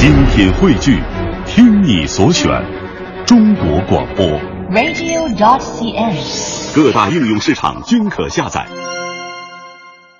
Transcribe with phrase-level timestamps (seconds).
[0.00, 0.98] 精品汇聚，
[1.44, 2.48] 听你所选，
[3.26, 4.26] 中国广播。
[4.70, 6.74] radio.cn。
[6.74, 8.66] 各大应用市场均可下载。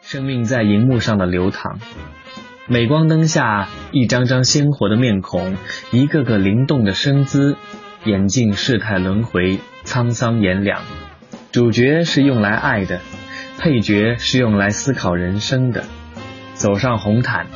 [0.00, 1.80] 生命在荧幕上的流淌，
[2.68, 5.56] 镁光灯下，一张张鲜活的面孔，
[5.90, 7.56] 一个个灵动的身姿，
[8.04, 10.82] 眼镜世态轮回，沧桑炎凉。
[11.50, 13.00] 主角是用来爱的，
[13.58, 15.82] 配角是用来思考人生的。
[16.52, 17.48] 走上红毯，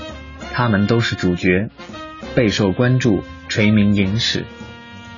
[0.53, 1.69] 他们都是主角，
[2.39, 4.45] 备受关注，垂名影史。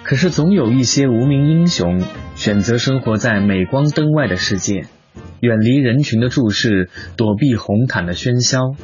[0.04, 2.02] 可是总有一些无名英雄
[2.34, 4.86] 选择生活在镁光灯外的世界，
[5.40, 6.88] 远离人群的注视，
[7.18, 8.74] 躲避红毯的喧嚣，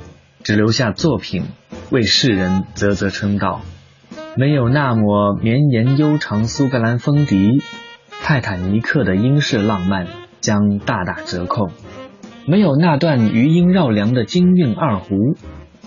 [0.43, 1.45] 只留下作品
[1.91, 3.63] 为世人啧啧称道。
[4.37, 7.63] 没有那抹绵延悠长苏格兰风笛，
[8.21, 10.09] 泰坦尼克的英式浪漫
[10.43, 11.71] 将大打折扣。
[12.47, 15.17] 没有那段余音绕梁的京韵二胡，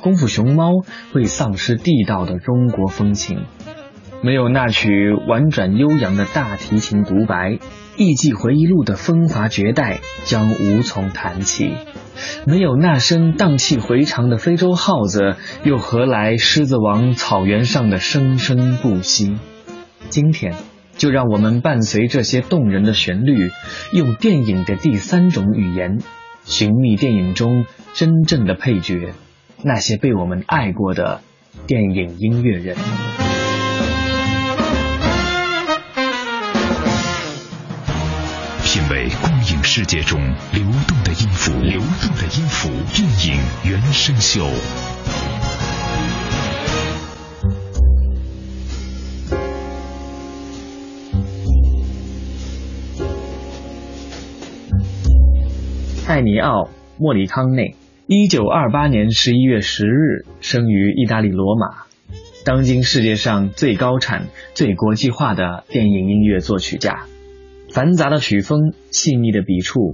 [0.02, 0.71] 功夫熊猫
[1.12, 3.45] 会丧失地道的中国风情。
[4.21, 7.51] 没有那曲婉转悠扬的大提琴独白，
[7.96, 11.76] 《艺伎回忆录》的风华绝代将无从谈起；
[12.46, 19.37] 没有那声荡气回肠的非洲号子，又何来《狮子王》草原上的生生不息？
[20.09, 20.54] 今天，
[20.98, 23.52] 就让我们伴随这些动人的旋律，
[23.93, 25.99] 用电影的第三种语言，
[26.43, 29.13] 寻觅电影中真正的配角，
[29.62, 31.21] 那些被我们爱过的
[31.68, 32.77] 电影音乐人。
[38.63, 40.21] 品味光影世界中
[40.54, 44.48] 流动的音符，流动的音符，电影原声秀。
[56.07, 56.63] 艾尼奥·
[56.98, 57.76] 莫里康内，
[58.12, 61.84] 一九二八年十一月十日生于意大利罗马，
[62.43, 67.06] 当今世界上最高产、最国际化的电影音乐作曲家。
[67.72, 69.94] 繁杂的曲风，细腻的笔触，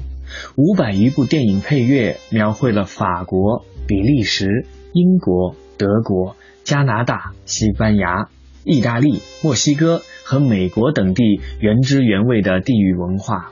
[0.55, 8.29] 五百余部电影配乐，描绘了法国、比利时、英国、德国、加拿大、西班牙、
[8.63, 13.51] 意大利、墨西哥和美国等地原汁原味的地域文化。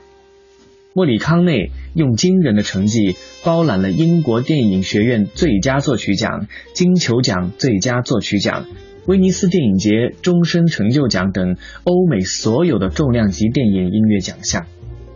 [0.96, 8.64] 莫里康内用惊人的成绩包揽了英国电影学院最佳作曲奖、金球奖最佳作曲奖。
[9.04, 14.66] 威尼斯电影节终身成就奖等欧美所有的重量级电影音乐奖项，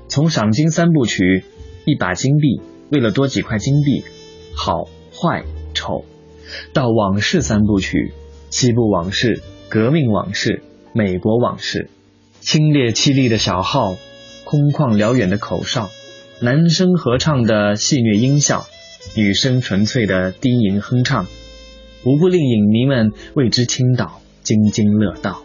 [0.09, 1.23] 从赏金三部曲
[1.85, 2.57] 《一把金币》
[2.91, 4.03] 为了多几块金币，
[4.57, 4.83] 好
[5.15, 6.05] 坏丑，
[6.73, 7.97] 到往事三部曲
[8.51, 9.37] 《西部往事》
[9.69, 10.51] 《革命往事》
[10.93, 11.89] 《美国往事》，
[12.45, 13.95] 清冽凄厉的小号，
[14.51, 15.91] 空旷辽远的口哨，
[16.41, 18.67] 男声合唱的戏谑音效，
[19.15, 21.27] 女声纯粹的低吟哼唱。
[22.03, 25.43] 无不令影迷们为之倾倒，津津乐道。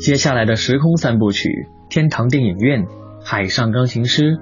[0.00, 2.84] 接下来的时空三部曲《天堂电影院》
[3.22, 4.32] 《海上钢琴师》《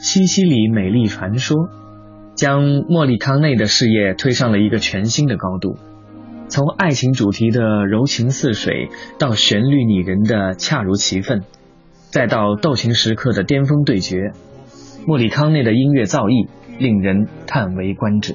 [0.00, 1.56] 西西里美丽传说》，
[2.34, 5.76] 将莫里康内的事业推上了一个全新的高度。
[6.48, 11.44] 从爱情主题的柔情似水，到旋律拟人的恰如其分，
[12.10, 14.32] 再到斗琴时刻的巅峰对决，
[15.06, 16.48] 莫里康内的音乐造诣
[16.80, 18.34] 令人叹为观止。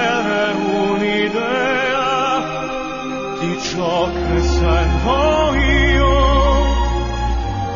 [3.61, 6.09] ciò che sarò io.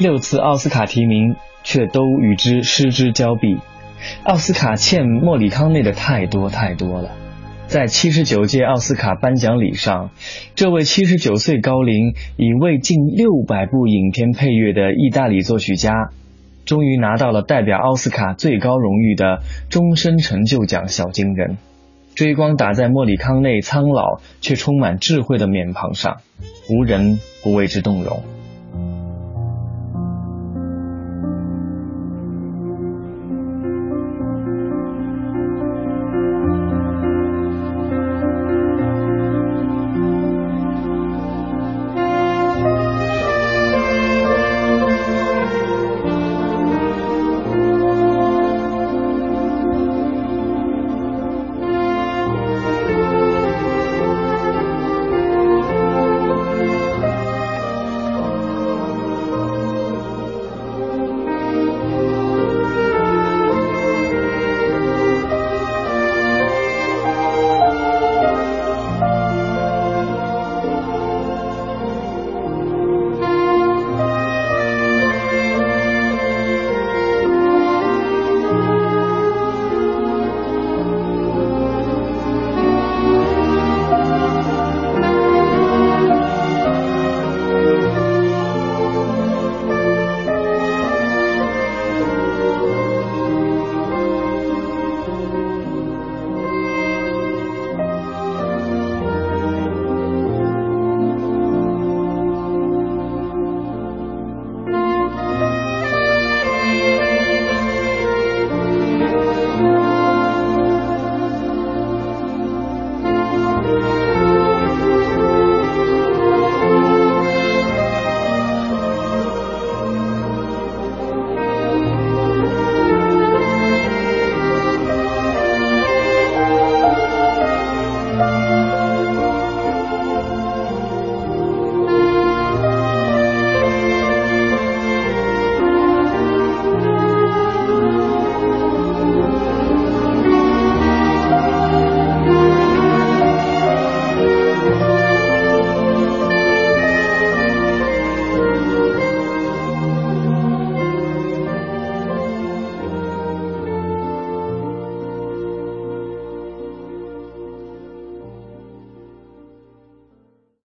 [0.04, 3.56] 六次奥斯卡提名，却都与之失之交臂。
[4.22, 7.12] 奥斯卡欠莫里康内的太多太多了。
[7.68, 10.10] 在七十九届奥斯卡颁奖礼上，
[10.54, 16.10] 这位七十九岁高龄、已为近六百部影片配乐的意大利作曲家，
[16.66, 21.56] 终于拿到了代表奥斯卡最高荣誉的终身成就奖小金人。
[22.14, 26.18] 追光打在莫里康内苍老却充满智慧的面庞上，
[26.68, 28.22] 无人不为之动容。